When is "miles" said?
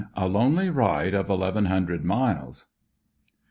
2.03-2.69